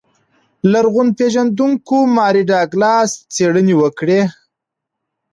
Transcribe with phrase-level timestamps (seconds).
[0.71, 4.21] لرغون پېژندونکو ماري ډاګلاس څېړنې وکړې.